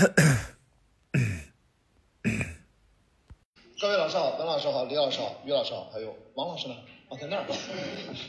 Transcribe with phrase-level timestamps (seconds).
[3.78, 6.76] 各位老师好，文老师好，李老师好，于老师好，还有王老师呢？
[7.10, 7.44] 啊，在那儿。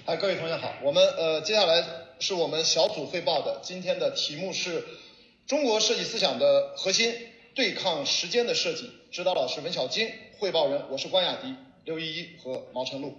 [0.06, 1.82] 哎，各位同学好，我们呃，接下来
[2.20, 4.84] 是我们小组汇报的，今天的题目是
[5.48, 7.16] 中国设计思想的核心——
[7.56, 8.92] 对抗时间的设计。
[9.10, 13.14] 指导老师文小金，汇报人我是关雅迪、刘依依和毛晨露。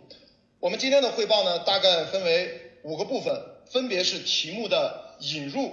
[0.60, 3.34] 我们今天的汇报呢，大概分为五个部分，
[3.70, 5.72] 分别是题目的引入、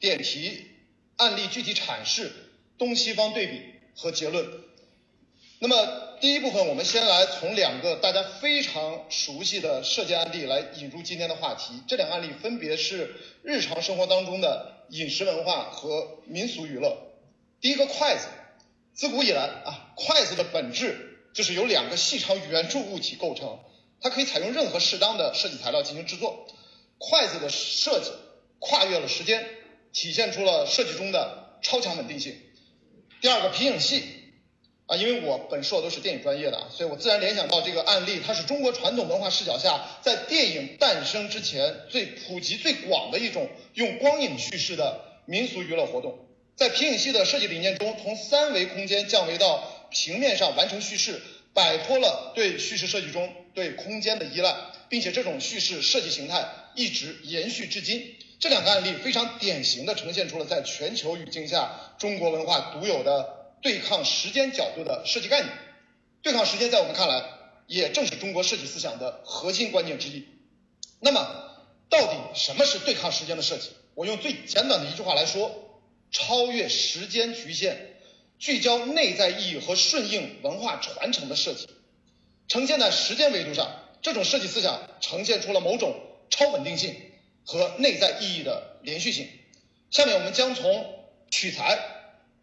[0.00, 0.72] 点题、
[1.16, 2.30] 案例具体阐释、
[2.78, 3.62] 东西方对比
[3.94, 4.46] 和结论。
[5.58, 5.76] 那么
[6.20, 11.82] 第一部分，我们先来从两个大家非常熟悉的设计案例来引入今天的话题。
[11.88, 16.96] 这两个案例分别是日常生活当中的饮食文化和民俗娱乐。
[17.60, 18.26] 第一个筷子，
[18.92, 23.58] 自古以来啊，筷子的本质就是由两个细长圆柱物体构成，
[24.02, 26.46] 它可以采用任何适当的设计材料进行制作。
[26.98, 28.10] 筷子的设计
[28.58, 29.46] 跨越了时间，
[29.96, 32.36] 体现出了设计中的超强稳定性。
[33.22, 34.02] 第二个皮影戏。
[34.88, 46.16] 啊，因为我本硕都是电影专业的啊，所以我自然联想到这个案例，它是中国传统文化视角下，在电影诞生之前最普及、最广的一种用光影叙事的民俗娱乐活动。
[46.54, 51.20] 在皮影戏的设计理念中，从三维空间降维到平面上完成叙事，
[51.52, 54.54] 摆脱了对叙事设计中对空间的依赖，
[54.88, 58.14] 并且这种叙事设计形态一直延续至今。
[58.38, 63.34] 这两个案例非常典型的呈现出了在全球语境下中国文化独有的。
[63.62, 65.52] 对抗时间角度的设计概念，
[66.22, 67.24] 对抗时间在我们看来，
[67.66, 70.24] 也正是中国设计思想的核心观念之一。
[71.00, 71.26] 那么，
[71.88, 73.70] 到底什么是对抗时间的设计？
[73.94, 75.80] 我用最简短的一句话来说：
[76.12, 77.76] 超越时间局限，
[78.38, 81.66] 聚焦内在意义和顺应文化传承的设计。
[82.48, 83.70] 呈现在时间维度上，
[84.02, 85.94] 这种设计思想呈现出了某种
[86.30, 86.94] 超稳定性
[87.44, 89.28] 和内在意义的连续性。
[89.90, 91.78] 下面我们将从取材、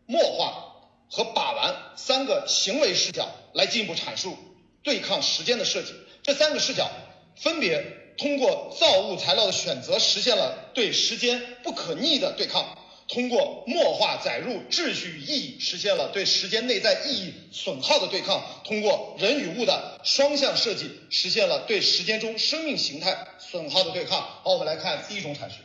[0.06, 0.70] 墨画。
[1.16, 4.36] 和把玩三个行为视角来进一步阐述
[4.82, 5.94] 对抗时间的设计。
[6.24, 6.90] 这三个视角
[7.36, 7.86] 分别
[8.18, 12.76] 通过造物材料的选择实现了对时间不可逆的对抗；
[13.14, 24.20] 通过墨化载入秩序与意义实现了对时间内在意义损耗的对抗；通过人与物的双向设计实现了对时间中生命形态损耗的对抗。
[24.20, 25.58] 好，我们来看第一种阐释。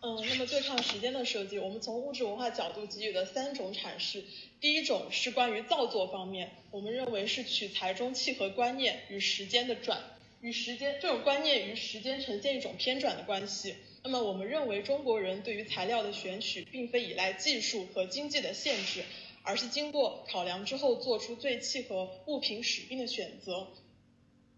[0.00, 4.22] 嗯，那么对抗时间的设计，我们从物质文化角度给予的三种阐释。
[4.60, 9.98] 第一种是关于造作方面，我们认为是取材中契合观念与时间的转，
[10.40, 13.74] 与时间这种观念与时间呈现一种偏转的关系。
[14.06, 19.04] 那么我们认为中国人对于材料的选取，并非依赖技术和经济的限制，
[19.42, 23.66] 而是经过考量之后做出最契合物品使命的选择。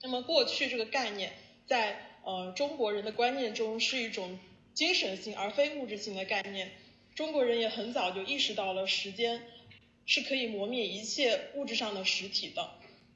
[0.03, 1.33] 那么过去这个概念
[1.67, 4.39] 在呃中国人的观念中是一种。
[4.75, 6.71] 精神性而非物质性的概念，
[7.17, 9.43] 中国人也很早就意识到了时间
[10.07, 12.71] 是可以磨灭一切物质上的实体的。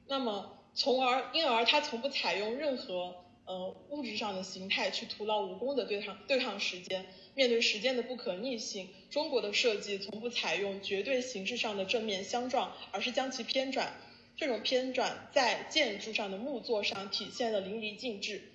[0.07, 7.05] 那么，从而因而他从不采用任何呃物质上的形态去徒劳无功的对抗对抗时间。
[7.35, 13.93] 面对时间的不可逆性，中国的设计从不采用绝对形式上的正面相撞，而是将其偏转。
[14.35, 18.51] 这种偏转在建筑上的木作上体现的淋漓尽致。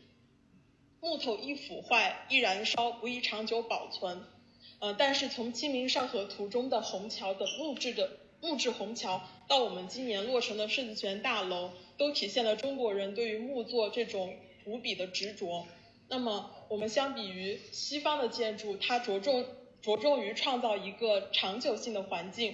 [1.00, 4.22] 木头易腐坏、易燃烧，不易长久保存。
[4.80, 8.10] 呃，但是从《清明上河图》中的虹桥等木质的
[8.40, 14.36] 木质虹桥，到我们今年落成的圣泉大楼，都体现了中国人对于木作这种
[14.68, 15.66] 无比的执着。
[16.08, 19.44] 那么，我们相比于西方的建筑，它着重
[19.82, 22.52] 着重于创造一个长久性的环境；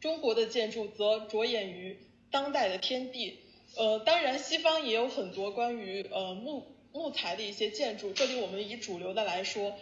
[0.00, 1.98] 中国的建筑则着眼于
[2.30, 3.38] 当代的天地。
[3.76, 6.74] 呃，当然，西方也有很多关于呃木。
[6.92, 9.74] 木材的一些建筑，这里我们以主流的来说，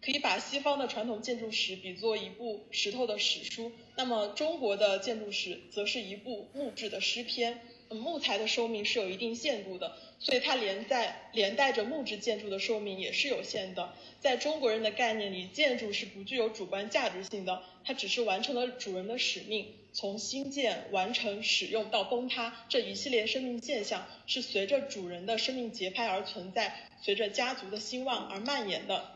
[0.00, 7.60] 可以把西方的传统建筑史比作一部石头的史书，那么中国的建筑史则是一部木质的诗篇。
[7.90, 13.92] 木材的寿命是有一定限度的，所以它连在连带着木质建筑的寿命也是有限的。
[14.20, 19.66] 在中国人的概念里，建筑是不具有主观价值性的，它只是完成了主人的使命。
[19.92, 29.12] 从新建、完成、使用到崩塌这一系列生命现象，是随着主人的生命节拍而存在，随着家族的兴旺而蔓延的。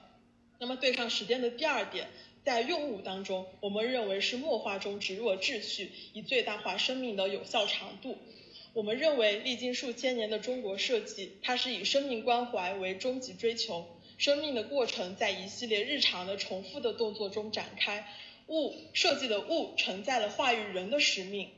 [0.58, 2.08] 那么，对抗时间的第二点，
[2.44, 8.16] 在用物当中，我们认为是墨画中植入了秩序，以最大化生命的有效长度。
[8.72, 13.86] 我们认为，历经数千年的中国设计，它是以生命关怀为终极追求，
[14.16, 18.06] 生命的过程在一系列日常的重复的动作中展开。
[18.46, 21.50] 物设计的物承载了话语人的使命，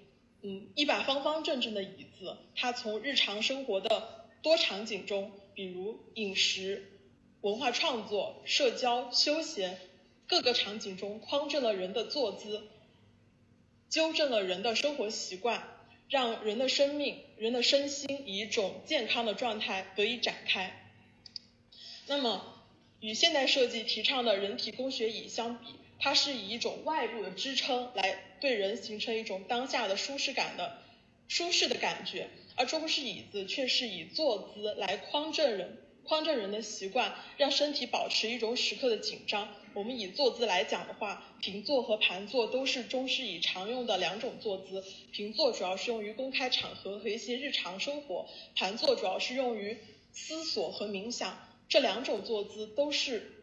[0.42, 6.98] 嗯，一把方方正正的椅子，它从日常生活的多场景中，比如饮食、
[7.40, 9.78] 文化创作、社交、休闲，
[10.26, 12.62] 各个场景中匡正了人的坐姿，
[13.88, 15.71] 纠正了人的生活习惯，
[16.12, 20.92] 让人的生命、人的身心以一种健康的状态得以展开。
[22.06, 22.62] 那么，
[23.00, 25.68] 与现代设计提倡的人体工学椅相比，
[25.98, 30.82] 它是以一种外部的支撑来对人形成一种当下的舒适感的
[31.28, 39.48] 舒适的感觉，而中式椅子却是以坐姿来匡正人匡正人的习惯，让身体保持一种时刻的紧张。
[39.74, 44.84] 我们以坐姿来讲的话，平坐和盘坐都是中式椅常用的两种坐姿。
[45.12, 49.78] 平坐主要是用于公开场合和一些日常生活，盘坐主要是用于
[50.12, 51.38] 思索和冥想。
[51.68, 53.38] 这两种坐姿都是。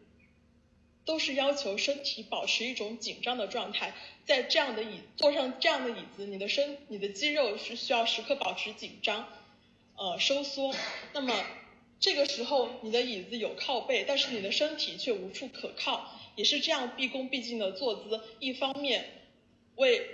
[1.06, 3.94] 都是要求身体保持一种紧张的状态，
[4.26, 9.26] 在这样的椅坐上这样的椅子，你的身你的肌肉是需要时刻保持紧张，
[9.96, 10.72] 呃收缩。
[11.14, 11.34] 那么
[12.00, 19.04] 这个时候你的椅子有靠背，但是你的身体却无处可靠，也是这样毕恭毕敬的坐姿，一方面
[19.76, 20.06] 为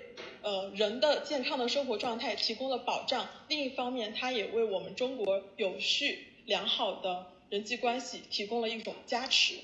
[0.42, 9.54] 呃人的健康的生活状态提供了保障，另一方面它也为我们中国有序良好的人际关系提供了一种加持。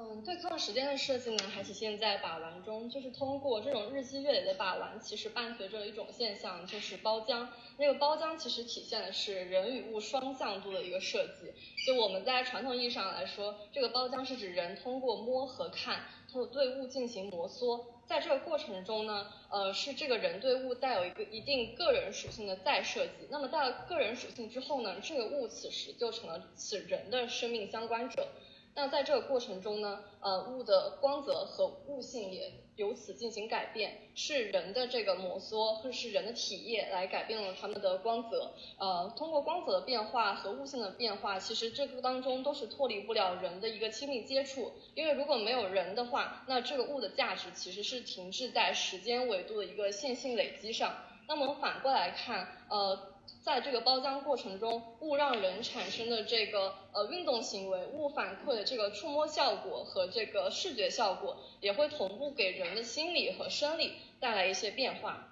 [0.00, 7.48] 嗯，对抗时间的设计呢，还体现在把玩中，就是通过这种日积月累的把玩，其实伴随着一种现象，就是包浆。
[7.78, 11.52] 那个包浆其实体现的是人与物双向度的一个设计。
[11.84, 23.26] 就我们在传统意义上来说，这个包浆是指人通过摸和看，通过对物进行摩挲，在这个过程中呢，呃，是这个人对物带有一个一定个人属性的再设计。
[23.30, 28.28] 那么到了个人属性之后呢，这个物此时就成了此人的生命相关者。
[28.74, 38.52] 那在这个过程中呢，呃，物的光泽和物性也由此进行改变，是人的这个摩挲或者是人的体液来改变了它们的光泽。
[38.78, 44.72] 呃，通过光泽的变化和物性的变化，其实这个当中都是脱离不了人的一个亲密接触。
[44.94, 50.94] 因为如果没有人的话，那这个物的价值其实是停滞在时间维度的一个线性累积上。
[51.26, 53.17] 那么反过来看，呃。
[53.42, 65.28] 在这个包浆过程中，物让人产生的这个呃运动行为，物反馈的这个触摸效果和这个视觉效果，也会同步给人的心理和生理带来一些变化。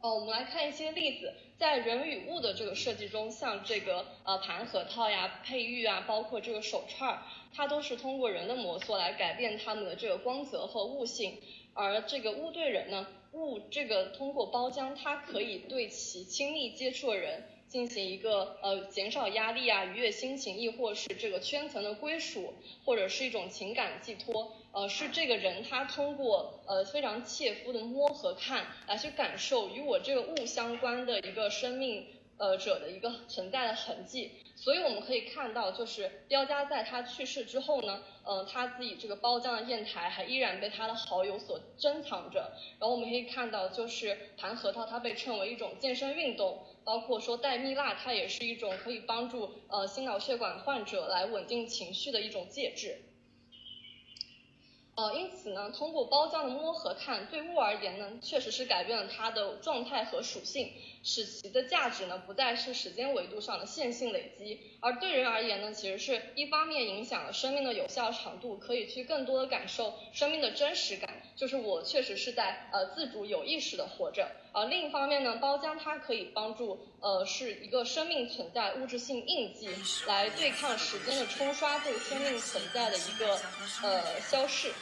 [0.00, 7.22] 哦，我们来看一些例子，在人与物的这个设计中，像这个呃盘核桃呀、佩玉啊，包括这个手串儿，
[7.54, 11.40] 它都是通过人的摩挲来改变它们的这个光泽和物性，
[11.74, 13.06] 而这个物对人呢。
[13.32, 22.54] 物这个通过包浆，它可以对其亲密接触的人进行一个呃减少压力啊、愉悦心情，亦或是这个圈层的归属，
[22.84, 24.56] 或者是一种情感寄托。
[24.72, 32.06] 呃，是这个人他通过呃非常切肤的摸和看来去感受与我这个物相关的一个生命
[32.38, 34.32] 呃者的一个存在的痕迹。
[34.56, 42.50] 所以我们可以看到，就是刁家在他去世之后呢，呃，他自己这个包浆的砚台还依然被他的好友所珍藏着。
[42.80, 53.00] 然后我们可以看到，就是弹核桃，它被称为一种健身运动，包括说戴蜜蜡，它也是一种可以帮助呃心脑血管患者来稳定情绪的一种介质。
[54.98, 60.72] 呃，因此呢，通过包浆的摸和看，对物而言呢，确实是改变了它的状态和属性，
[61.04, 74.28] 使其的价值呢不再是时间维度上的线性累积，而对人而言呢，其实是一方面影响了生命的有效长度，可以去更多的感受生命的真实感，就是我确实是在呃自主有意识的活着。
[74.50, 79.68] 而另一方面呢，包浆它可以帮助呃是一个生命存在物质性印记，
[80.08, 83.38] 来对抗时间的冲刷对生命存在的一个
[83.84, 84.72] 呃消逝。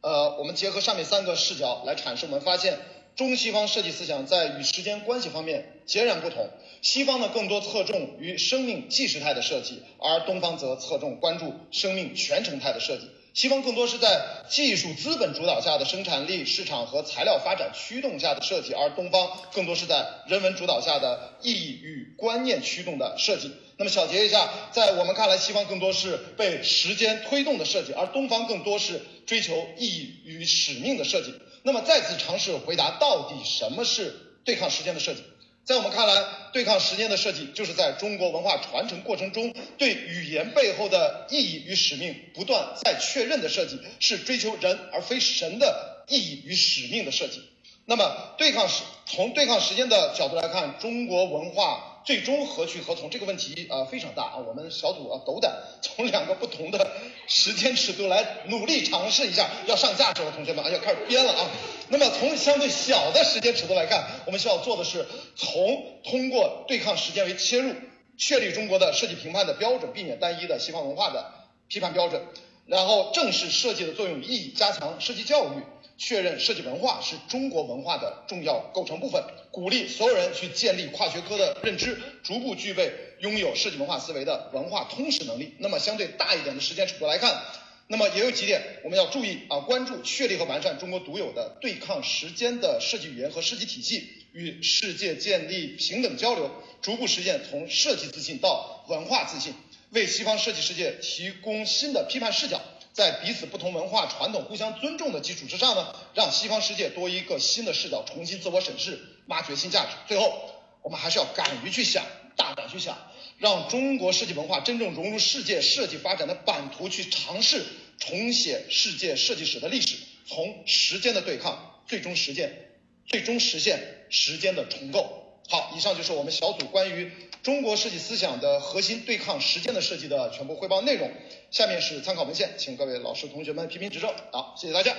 [0.00, 2.78] 呃，我们结合上面三个视角来阐释，我们发现
[3.14, 6.48] 中西方设计思想在与时间关系方面截然不同。
[6.80, 13.08] 西方呢更多侧重于生命纪时态的设计，而东方则侧重关注生命全程态的设计。
[13.34, 23.50] 西方更多是在技术资本主导下的生产力市场和材料发展驱动下的设计，而东方更多是在人文主导下的意义与观念驱动的设计。
[23.76, 31.34] 那么小结一下，在我们看来，西方更多是被时间推动的设计，而东方更多是追求意义与使命的设计。
[31.64, 34.14] 那么再次尝试回答，到底什么是
[34.44, 35.24] 对抗时间的设计？
[35.64, 36.14] 在我们看来，
[36.52, 47.42] 对抗时间的设计，就是在中国文化传承过程中，对语言背后的意义与使命不断再确认的设计，是追求人而非神的意义与使命的设计。
[47.86, 51.93] 那么，对抗时从对抗时间的角度来看，中国文化。
[52.04, 53.08] 最终何去何从？
[53.08, 54.36] 这个问题啊非常大啊！
[54.46, 56.86] 我们小组啊斗胆从两个不同的
[57.26, 59.48] 时间尺度来努力尝试一下。
[59.66, 61.50] 要上架时候，同学们啊要开始编了啊。
[61.88, 65.06] 那么从相对小的时间尺度来看，我们需要做的是
[65.36, 67.72] 从通过对抗时间为切入，
[68.18, 71.32] 确立中国的设计评判的标准，避免单一的西方文化的
[71.68, 72.22] 批判标准，
[72.66, 75.62] 然后正视设计的作用意义，加强设计教育，
[75.96, 85.54] 确认设计文化是中国文化的重要构成部分，鼓励所有人去建立跨学科的认知，逐步具备拥有设计文化思维的文化通识能力。
[85.58, 87.42] 那么相对大一点的时间尺度来看。
[87.86, 99.52] 那么也有几点我们要注意啊，关注确立和完善中国独有的对抗时间的设计语言和设计体系，与世界建立平等交流，逐步实现从设计自信到文化自信，
[99.90, 102.58] 为西方设计世界提供新的批判视角，
[102.94, 109.90] 在彼此不同文化传统互相尊重的基础之上呢，让西方世界多一个新的视角，重新自我审视，挖掘新价值。
[110.06, 110.32] 最后，
[110.80, 112.04] 我们还是要敢于去想，
[112.36, 112.96] 大胆去想。
[113.38, 117.64] 让中国设计文化真正融入世界设计发展的版图，去尝试
[117.98, 119.96] 重写世界设计史的历史，
[120.28, 122.70] 从时间的对抗，最终实现，
[123.06, 125.23] 最终实现时间的重构。
[125.48, 131.12] 好，以上就是我们小组关于中国设计思想的核心对抗时间的设计的全部汇报内容。
[131.50, 134.10] 下面是参考文献，请各位老师同学们批评指正。
[134.32, 134.92] 好，谢谢大家。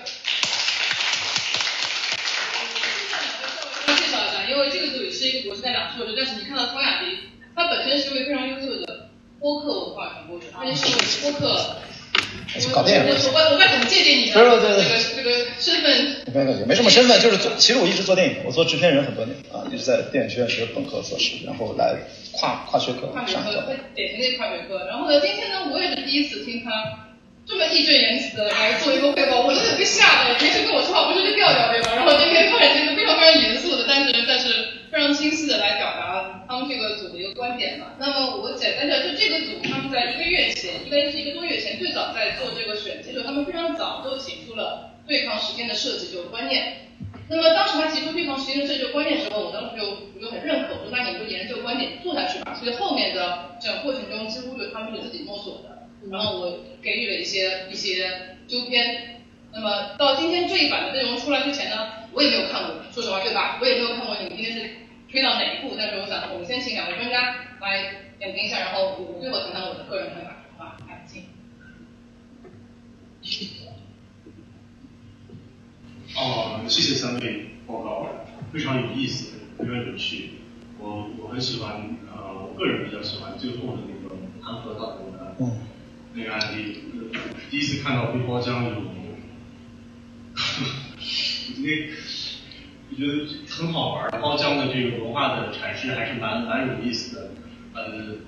[3.87, 7.17] 介绍一下，因为这个组也是一个博士在两硕士，但是你看到方雅迪。
[7.55, 9.09] 他本身是位非常优秀的
[9.39, 11.77] 播客文化传播者，他是播客。
[12.71, 13.05] 搞电影。
[13.07, 14.79] 我我我该怎么界定你的这个
[15.15, 16.65] 这个身份？
[16.67, 17.51] 没什么身份，就是做。
[17.57, 21.95] 其实我一直做电影，我做制片人很多年啊，一直在电影学院学本科硕士，然后来
[22.31, 24.85] 跨跨学科跨学科，典型的跨学科。
[24.87, 26.71] 然后呢，今天呢，我也是第一次听他
[27.47, 30.35] 这么义正言辞的来做一个汇报，我真的被吓到了。
[30.39, 31.95] 平时跟我说话不是就调调对吧？
[31.95, 34.47] 然后今天突然间非常非常严肃的，但是但是。
[34.95, 36.04] 非常清晰的来表达
[36.55, 37.95] 他们这个组的一个观点吧。
[37.99, 46.87] 那么我简单的就这个组，他们在一个月前，应该是一个多月前，最早在做这个选题的时候，他们非常早就提出了对抗时间的设计这个观念。
[47.27, 49.83] 那么当时他提出对抗时间的设计观念的时候，我当时就
[50.15, 52.55] 我就很认可，我说那你们就沿着这个观点做下去吧。
[52.57, 55.89] 所以后面的整个过程中，几乎是他们是自己摸索的。
[56.09, 59.19] 然后我给予了一些一些纠偏。
[59.51, 63.57] 那么到今天这一版的内容出来之前呢，我也没有看过，说实话对吧？
[63.59, 64.69] 我也没有看过你们今天是。
[65.15, 65.75] 推到哪一步？
[65.77, 70.77] 但是我想，我们先请两位专家来点评一下，然后我最后谈谈我的个人看法，好吧？
[70.89, 71.23] 来，请。
[76.17, 78.09] 哦，谢谢三位报告，
[78.51, 80.31] 非常有意思，非常有趣。
[80.79, 85.01] 我我很喜欢，呃，我个人比较喜欢最后的那个谈核桃的
[86.13, 86.83] 那个案例，
[87.49, 88.81] 第一次看到背包浆有，
[91.63, 92.14] 那。
[92.89, 97.31] 我觉得很好玩，包浆的这个文化的阐释还是蛮蛮有意思的。
[97.73, 97.83] 呃，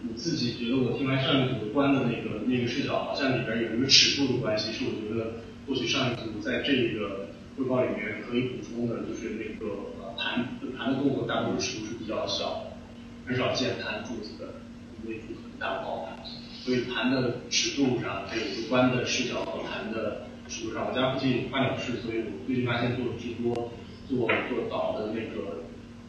[0.10, 5.36] 我自己觉得我听完上一组观的那个那个视角，好像里边有一个尺度的关系，是我觉得
[5.66, 12.74] 或许上一组在这个汇报里面可以补充的，就是那个盘盘的动作大部分尺度是比较小，
[13.26, 14.56] 很少见盘柱子的
[15.06, 16.10] 那种很大的包，
[16.66, 23.72] 所以盘的尺度上还有个观的视角和盘的尺度上，我家附近有花鸟市，所以我最近发现做的直播。
[24.10, 25.64] 做做导的那个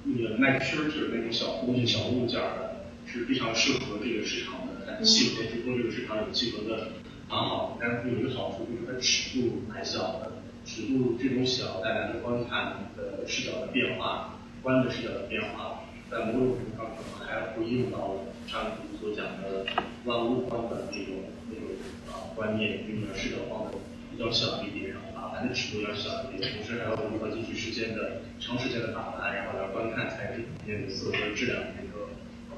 [0.05, 6.89] 那个麦克靴儿是那种小东西小物件的，是非常适合这个市场的，契合直播这个市场有契合的
[7.29, 7.77] 蛮好。
[7.81, 10.33] 但是有一个好处就是它尺度太小的，
[10.65, 19.67] 尺度这种小带来的观看的视角的变化，观的视角的变化，在某种程度上可能还回应到上一组所讲的
[20.05, 21.15] 万物观的那种
[21.51, 21.65] 那种
[22.09, 23.79] 啊观念，并且视角方的
[24.19, 24.91] 要小一点。
[24.91, 32.11] 然后打盘的尺度要小一点，同时还要如何根据时间的长时间的打盘，然后来观看材质表面的色和质量的那个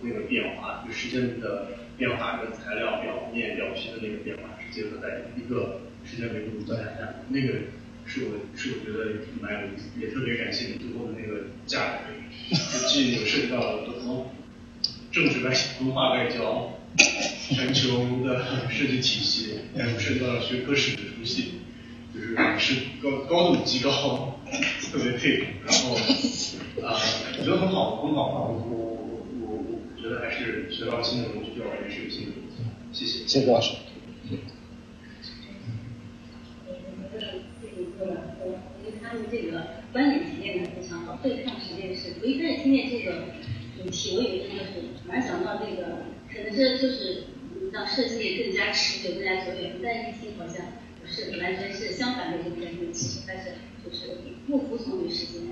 [0.02, 7.59] 那个变化，就时间的变化跟材料表面表皮的那个变化是结合在一个时间维度下下，那个
[8.07, 12.57] 是我是我觉得蛮有意思，也特别感谢你最后的那个价值，
[12.88, 14.31] 既有涉及到了什么
[15.12, 16.79] 政治外交、文化外交、
[17.54, 21.54] 全球的设计体系，也涉及到了学科史的东西。
[22.12, 24.40] 就是是高高度极高，
[24.90, 25.95] 特别佩服，然后
[26.85, 26.99] 啊，
[27.38, 28.99] 我觉得很好，很好啊，我我
[29.47, 32.64] 我我觉得还是学到新的东西，对我也是有新的东西。
[32.92, 33.26] 谢谢。
[33.28, 33.76] 谢谢郭老师。
[36.66, 36.75] 我
[37.12, 37.26] 觉得
[37.62, 37.80] 这个
[38.40, 42.14] 我我觉得他们这个观点提炼的非常好，对抗实践是。
[42.21, 43.23] 我一开始听见这个
[43.78, 44.71] 主题，我以为真的是
[45.07, 47.30] 马上想到这个，可能这就是让
[47.91, 49.73] 设计也更加持久、更加久远。
[49.83, 51.07] 但一听好像不。
[51.11, 54.15] 是完全是相反的一个偏执，其实它是就是
[54.47, 55.43] 不服从于时间，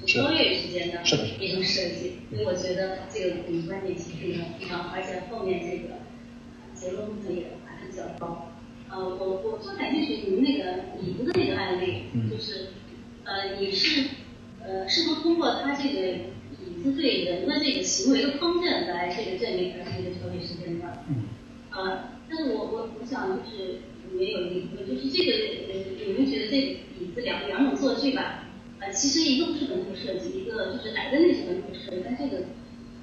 [0.00, 1.02] 就超越于时间的
[1.40, 2.18] 一种设计。
[2.30, 5.94] 所以我觉得这个嗯观点其实非常非常好，而且后面这个
[6.72, 8.52] 结论部分也还是比较高。
[8.88, 12.68] 呃，我我就感兴趣你们那个椅子的那个案例，就是
[13.24, 14.04] 呃你是
[14.62, 16.06] 呃是否通过他这个
[16.62, 21.02] 椅子对人的这个行为的方阵来这个证明它是一个超越时间的？
[21.78, 23.80] 呃，但是我我我想就是
[24.18, 25.32] 也有一个，就是这个
[25.72, 28.44] 呃，你们觉得这椅子两两种坐具吧，
[28.80, 32.44] 呃，其实一个不是本土设计，一个就是矮的那是本土设计，但这个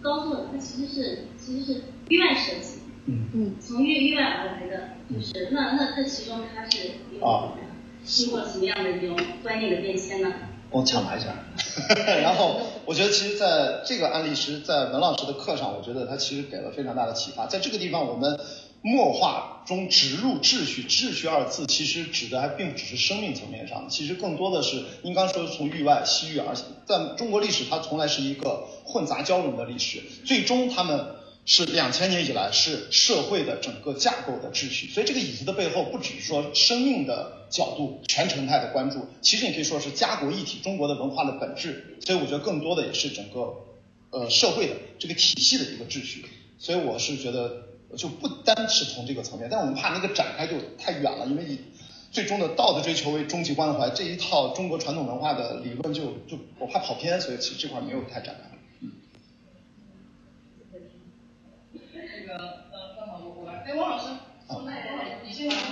[0.02, 6.90] 高座它其实是其实是域外设计，嗯嗯，从域域外而来的，就是那那这其中它是
[7.22, 7.54] 啊
[8.04, 10.34] 经过什么样的一种观念的变迁呢？
[10.72, 11.34] 我抢答一下，
[12.22, 17.46] 然后我觉得其实在这个案例其实在文老师的课上，我觉得他其实给了非常大的启发。
[17.46, 18.38] 在这个地方，我们
[18.86, 31.16] 墨画中植入秩序，秩序二字其实指的还并不只是生命层面上的，其实更多的是应该说从域外西域而在中国历史，它从来是一个混杂交融的历史，最终他们。
[31.48, 43.58] 是两千年以来是社会的整个架构的秩序，所以这个椅子的背后不只是说生命的角度全程态的关注，其实你可以说是家国一体中国的文化的本质，所以我觉得更多的也是整个
[44.10, 46.26] 呃社会的这个体系的一个秩序，
[46.58, 47.65] 所以我是觉得
[47.96, 51.60] 就不单是从这个层面，但我们怕那个展开就太远了，因为以
[52.12, 58.56] 最终的道德追求为终极关怀这一套中国传统文化的理论就就我怕跑偏，所以其实这块没有太展开。
[63.66, 64.10] 哎，王老师，
[65.26, 65.66] 你先讲吧，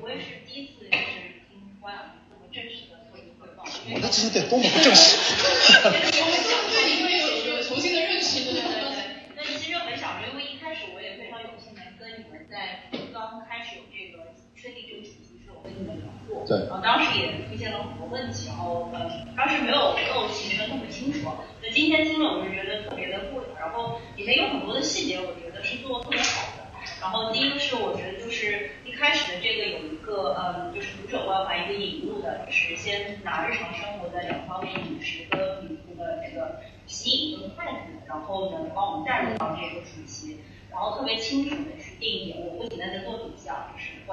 [0.00, 3.62] 我也是第一次就是听汪老师这么正式的做一个汇报。
[3.92, 5.20] 我的这些得多么不正式。
[5.84, 6.32] 我们
[6.72, 8.42] 对你会有有重新的认识。
[8.48, 9.28] 对对对。
[9.36, 15.68] 那其实很小，因为一开始我也非常有幸能跟你们在刚开始有这个设计这个主题时，我
[16.46, 16.66] 对。
[16.68, 21.30] 然后当时也出现了很多问题，然后呃，当时没有没有形成那么清楚。
[21.62, 26.62] 那今天听了，我就觉得特别的过瘾，然后里面有很多的细节，我觉得是做的特别好的。
[27.00, 40.38] 然后第一个是我觉得就是一开始的这个有一个嗯，就是读者关怀一个引入的，就是先拿日常生活的两方面饮食跟礼服的这个洗饮跟筷子，然后呢帮我们带入到这个主题，
[40.70, 42.34] 然后特别清楚的去定义。
[42.36, 43.61] 我不仅在在做笔记啊，就是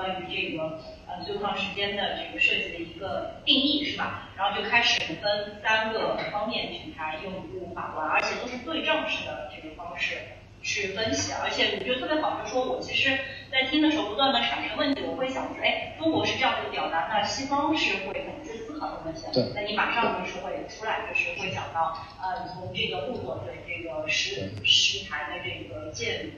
[0.10, 4.30] 关于这个呃对抗时间的这个设计的一个定义是吧？
[4.36, 10.18] 然后就开始分三个方面去谈用户把关，而且都是对账式的这个方式。
[10.62, 13.18] 去分析，而且我觉得特别好，就是说我其实，
[13.50, 19.22] 在听的时候不断的产生问题，我会想说，哎，中国是这样的表达，那西方是会怎么去思考的问题？
[19.32, 19.54] 对。
[19.56, 26.30] 那你马上就是会出来，就是会讲到，呃，从这个木头的这个石石材的这个建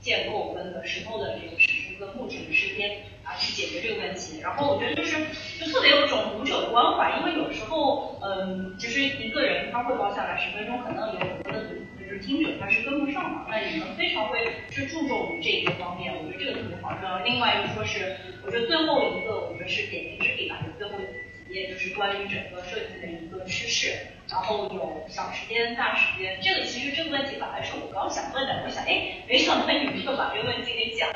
[0.00, 4.40] 建构跟的石头的这个史书跟木质的时间啊，去解决这个问题。
[4.40, 5.16] 然后我觉得就是
[5.58, 11.68] 就特别有种读者关怀，因为有时候，嗯，其实一个人他汇报下来十分钟，可能有很多的。
[12.08, 14.38] 就是听者他是跟不上的，那你们非常会
[14.70, 16.96] 去注重于这一个方面，我觉得这个特别好。
[17.02, 21.12] 然后另外就说是，我觉得最后一个我觉得是点睛之笔吧，就最后一个
[21.50, 23.92] 也就是关于整个设计的一个趋势，
[24.28, 31.08] 然后有小时间、大时间，这个其实这个问题本来是我刚想问的，我想哎，没想到你们就把这个问题给讲，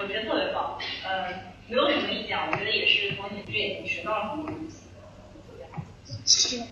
[0.00, 1.28] 我觉得特别棒，呃，
[1.68, 4.84] 没有什么意见，我觉得也是从你们这里学到了很多东西。
[6.24, 6.66] 行，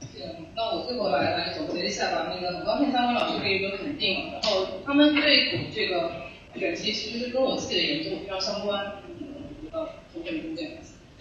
[0.56, 2.32] 那我最后来来总结一下吧。
[2.34, 6.10] 那个很高兴三位老师给一个肯定，然后他们对这个
[6.56, 9.02] 选题其实是跟我自己的研究非常相关。
[9.20, 10.70] 嗯，到从这里中间，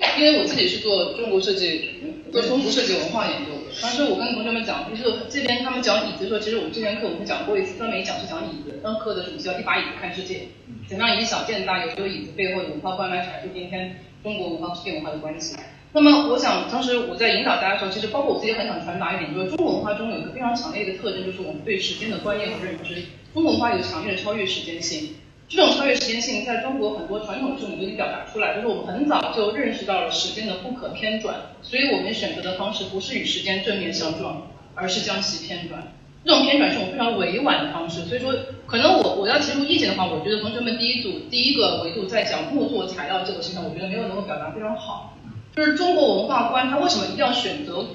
[0.17, 1.89] 因为我自己是做中国设计，
[2.31, 3.71] 做中国设计文化研究的。
[3.81, 8.79] 当时我跟同学们讲，就是这边他们讲椅子的时候，其实我们之前课我们讲过一次，专门一讲是讲椅子。
[8.83, 10.47] 当课的主题叫一把椅子看世界，
[10.87, 15.55] 怎么样以小见大，有这个椅子背后的文化观来阐述今天中国文化世界文化的关系。
[15.93, 22.95] 那么，我想当时我在引导大家的时候，其实包括我自己很想传达一点，就是中国文化中有一个非常强烈的特征，就是我们对时间的观念和认知。
[23.33, 25.15] 中国文化有强烈的超越时间性，
[25.53, 35.91] 这种超越时间性在中国很多传统的事物都已经表达出来，就是我们很早就认识到了时间的不可偏转，所以我们选择的方式不是与时间正面相撞，而是将其偏转。
[36.23, 38.33] 这种偏转是一种非常委婉的方式，所以说，
[38.65, 45.17] 可能我我要提出意见的话，我觉得同学们第一组第一个维度在讲木作材料这个事情，我觉得没有能够表达非常好。
[45.53, 47.87] 就是中国文化观，它为什么一定要选择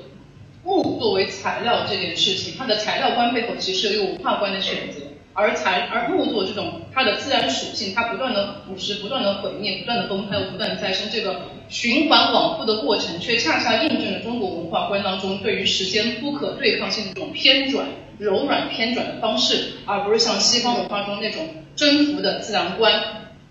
[0.63, 2.53] 木作为材料这件事情？
[2.59, 5.01] 它的材料观背后其实有文化观的选择，
[5.37, 17.87] 而材而木作这种它的自然属性，它不断的腐蚀、不断的毁灭、不断的崩坏又不断的再生，这个循环往复的过程，却恰恰印证了中国文化观当中对于时间不可对抗性的这种偏转、
[18.19, 21.47] 柔软偏转的方式，而不是像西方文化中那种
[21.77, 22.93] 征服的自然观。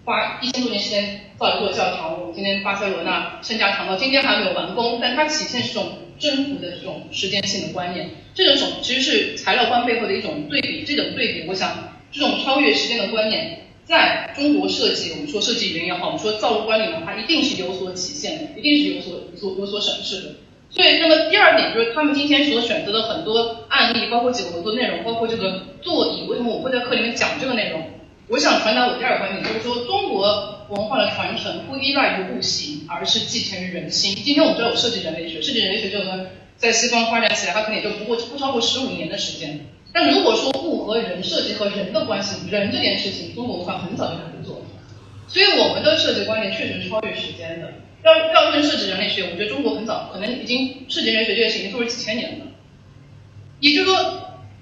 [0.03, 5.83] 花一千多年时间造一座教堂，我们今天巴塞罗那圣家堂到今天还没有完工，但它体现是种
[6.19, 20.35] 征服的这种时间性的观念，这种其实是材料观背后的一种对比，这种对比，我想这种超越时间的观念，在中国设计，我们说设计语言也好，我们说造物观里面，它一定是有所体现的，一定是有所所有所审视的。
[20.71, 27.81] 所以，那么第二点就是他们今天所选择的很多案例，包括几个合作内容，包括这个座椅，为什么我会在课里面讲这个内容？
[28.27, 34.15] 我想传达我第二个观点，就是说中国文化的传承不依赖于物形，而是继承于人心。
[34.15, 39.67] 今天我们知道有设计人类学，设计人类学这个在西方发展起来，它可能也就不过不超过十五年的时间。
[39.93, 44.59] 但如果说物和人设计和人的关系，人这件事情，中国文化很早就开始做。
[45.27, 47.73] 所以我们的设计观念确实是超越时间的。
[48.03, 52.45] 要要论设计人类学，我觉得中国很早，可能已经设计人类学这件事情做了几千年了。
[53.59, 54.21] 也就是说，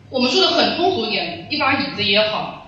[0.09, 2.62] 我们说的很通俗一点，一把椅子也好，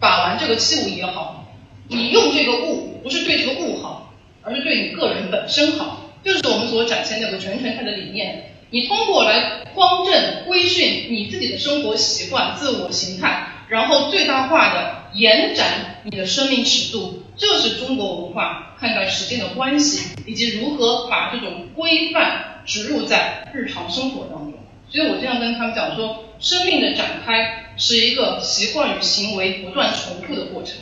[0.00, 1.46] 把玩这个器物也好，
[1.88, 8.52] 你用这个物不是对这个物好，而是对你个人本身好，就是我们所展现那个全程态的理念。
[8.70, 24.52] 你通过来光正规训你自己的生活习惯、自我形态，然后最大化的延展你的生命尺度，这是中国文化看待时间的关系，以及如何把这种规范植入在日常生活当中。
[24.90, 30.74] 所以我经常跟他们讲说，生命的展开是一个习惯与行为不断重复的过程，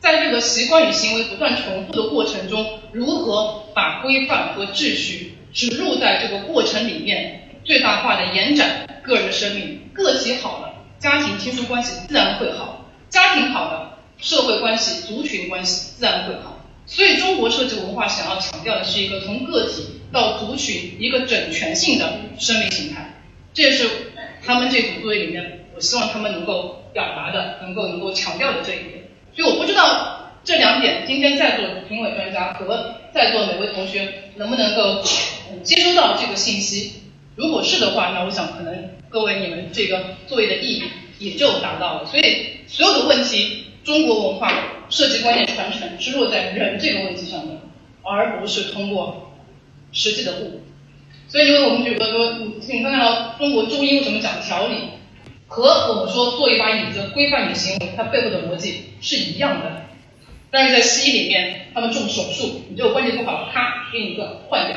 [0.00, 16.64] 在这个习惯与行为不断重复的过程中，如何把规范和秩序植入在这个过程里面，最大化的延展个人生命，个体好了，家庭亲属关系自然会好，家庭好了，社会关系、族群关系自然会好。
[16.86, 23.22] 所以中国设计文化想要强调的是一个从个体到族群一个整全性的生命形态。
[23.52, 23.88] 这也是
[24.48, 29.10] 他们这组作业里面，我希望他们能够表达的，能够能够强调的这一点。
[29.36, 35.04] 所以我不知道这两点，今天在座的评委专家和在座每位同学能不能够
[35.62, 37.02] 接收到这个信息。
[37.36, 40.82] 如果是的话，那我想可能各位你们这个作业的意义
[41.18, 42.06] 也就达到了。
[42.06, 44.50] 所以所有的问题，中国文化
[44.88, 47.52] 设计观念传承是落在人这个问题上的，
[48.02, 49.30] 而不是通过
[49.92, 50.62] 实际的物。
[51.28, 54.76] 所以，因为我们举个说，你你看到中国中医为什么讲调理，
[55.46, 59.82] 和我们说做一把椅子规范你的行为，它背后的逻辑是一样的。
[60.50, 64.76] 但是在西医里面，他们重手术，你这个关节不好，咔给你一个换掉，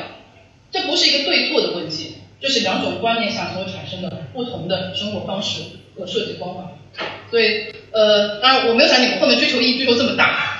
[0.71, 5.61] 这不是一个对错的问题，这是两种观念下所产生的不同的生活方式
[5.97, 6.71] 和设计方法。
[7.29, 10.50] 所以，呃，当然我没有想你们后面追求意义追求这么大，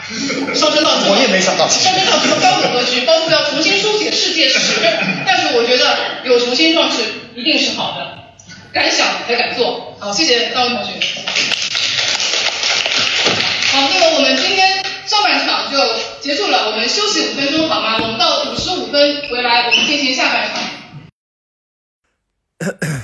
[0.54, 4.58] 上升到我也没想到，上升到什么高的格局，包括要重新书写世界史。
[5.26, 6.97] 但是我觉得有重新壮志
[7.36, 8.17] 一定是好的，
[8.74, 9.95] 敢想才敢做。
[10.00, 10.93] 好，谢谢大位同学。
[13.71, 15.78] 好，那么我们今天上半场就
[16.19, 17.97] 结束了，我们休息五分钟好吗？
[18.02, 20.60] 我们到五十五分回来，我们进行下半场。